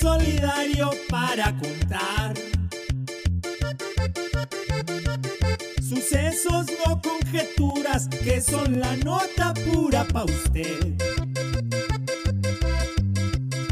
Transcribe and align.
solidario 0.00 0.90
para 1.08 1.54
contar. 1.58 2.34
Sucesos, 5.86 6.66
no 6.86 7.00
conjeturas, 7.02 8.08
que 8.08 8.40
son 8.40 8.80
la 8.80 8.96
nota 8.96 9.52
pura 9.54 10.04
pa' 10.04 10.24
usted. 10.24 10.96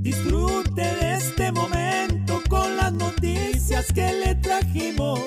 Disfrute 0.00 0.82
de 0.82 1.14
este 1.14 1.52
momento 1.52 2.42
con 2.48 2.76
las 2.76 2.92
noticias 2.92 3.86
que 3.92 4.12
le 4.24 4.34
trajimos 4.36 5.20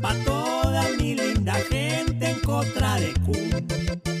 pa' 0.00 0.14
toda 0.24 0.82
mi 0.98 1.14
linda 1.14 1.54
gente 1.70 2.30
en 2.30 2.40
contra 2.40 3.00
de 3.00 3.12
Kun. 3.24 4.15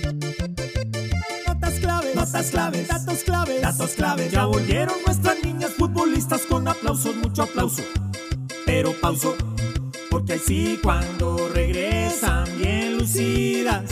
Notas 2.26 2.50
claves, 2.50 2.88
datos 2.88 3.22
claves, 3.22 3.62
datos 3.62 3.90
claves. 3.92 4.32
Ya 4.32 4.46
volvieron 4.46 4.96
nuestras 5.06 5.36
niñas 5.44 5.70
futbolistas 5.70 6.42
con 6.42 6.66
aplausos, 6.66 7.14
mucho 7.14 7.44
aplauso. 7.44 7.82
Pero 8.66 8.92
pauso, 9.00 9.36
porque 10.10 10.32
así 10.32 10.76
cuando 10.82 11.48
regresan 11.54 12.46
bien 12.58 12.98
lucidas. 12.98 13.84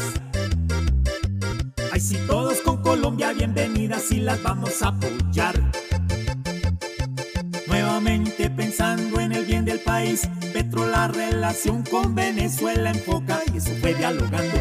Ay, 1.93 2.01
sí, 2.01 2.19
todos 2.27 2.61
con 2.63 2.83
Colombia 2.83 3.33
bienvenidas 3.33 4.11
y 4.11 4.17
las 4.17 4.43
vamos 4.43 4.83
a 4.83 4.89
apoyar. 4.89 5.55
Nuevamente 7.69 8.51
pensando 8.51 9.21
en 9.21 9.31
el 9.31 9.47
bien 9.47 9.65
del 9.65 9.79
país, 9.79 10.29
Petro 10.53 10.89
la 10.89 11.07
relación 11.07 11.85
con 11.85 12.17
Venezuela 12.17 12.91
enfoca 12.91 13.39
y 13.55 13.59
eso 13.59 13.71
fue 13.81 13.95
dialogando. 13.95 14.59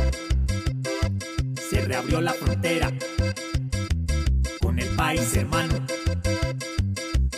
Se 1.71 1.81
reabrió 1.81 2.21
la 2.21 2.33
frontera 2.33 2.93
país 5.03 5.35
hermano. 5.35 5.75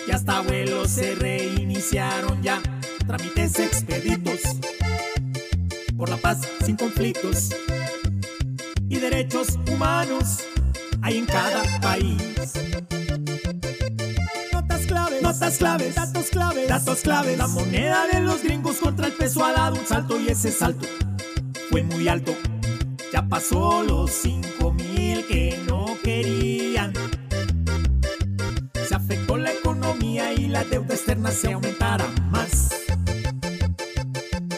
Y 0.08 0.12
hasta 0.12 0.42
vuelos 0.42 0.92
se 0.92 1.16
reiniciaron 1.16 2.44
ya, 2.44 2.62
trámites 3.08 3.58
expeditos 3.58 4.42
por 5.98 6.10
la 6.10 6.18
paz 6.18 6.42
sin 6.64 6.76
conflictos 6.76 7.50
y 8.88 8.98
derechos 8.98 9.58
humanos 9.72 10.42
hay 11.02 11.18
en 11.18 11.26
cada 11.26 11.64
país. 11.82 12.54
Notas 14.54 14.86
claves, 14.86 15.22
notas 15.24 15.58
claves, 15.58 15.96
datos 15.96 16.30
claves, 16.30 16.68
datos 16.70 17.00
claves. 17.02 17.38
La 17.40 17.48
moneda 17.48 18.06
de 18.14 18.20
los 18.20 18.44
gringos 18.44 18.78
contra 18.78 19.08
el 19.08 19.14
peso 19.14 19.44
ha 19.44 19.54
dado 19.54 19.80
un 19.80 19.88
salto 19.88 20.20
y 20.22 20.28
ese 20.28 20.52
salto 20.52 20.86
fue 21.72 21.82
muy 21.82 22.08
alto. 22.10 22.36
Ya 23.12 23.28
pasó 23.28 23.82
los 23.82 24.12
cinco 24.12 24.72
mil 24.72 25.26
que 25.26 25.60
no 25.68 25.98
querían. 26.04 26.94
La 30.56 30.64
deuda 30.64 30.96
externa 30.96 31.32
se 31.32 31.52
aumentará 31.52 32.08
más. 32.32 32.70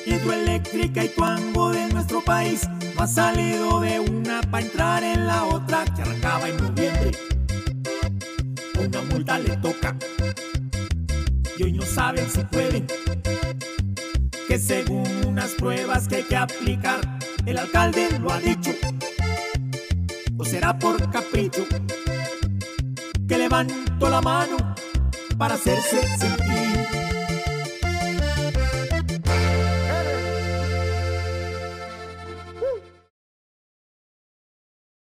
Hidroeléctrica 0.05 1.03
y 1.03 1.09
tuango 1.09 1.71
de 1.71 1.87
nuestro 1.87 2.23
país 2.23 2.69
no 2.95 3.01
ha 3.01 3.07
salido 3.07 3.79
de 3.79 3.99
una 3.99 4.41
para 4.41 4.63
entrar 4.63 5.03
en 5.03 5.25
la 5.25 5.45
otra 5.45 5.85
que 5.85 6.03
arrancaba 6.03 6.49
en 6.49 6.57
noviembre. 6.57 7.11
Una 8.79 9.01
multa 9.09 9.39
le 9.39 9.57
toca 9.57 9.95
y 11.57 11.63
hoy 11.63 11.73
no 11.73 11.81
saben 11.81 12.29
si 12.29 12.41
pueden. 12.41 12.85
Que 14.47 14.59
según 14.59 15.07
unas 15.25 15.49
pruebas 15.53 16.07
que 16.07 16.17
hay 16.17 16.23
que 16.25 16.35
aplicar, 16.35 17.01
el 17.47 17.57
alcalde 17.57 18.19
lo 18.19 18.31
ha 18.31 18.39
dicho. 18.39 18.69
O 20.37 20.45
será 20.45 20.77
por 20.77 21.09
capricho 21.09 21.65
que 23.27 23.37
levantó 23.39 24.11
la 24.11 24.21
mano 24.21 24.76
para 25.37 25.53
hacerse 25.55 26.01
sentir. 26.17 26.66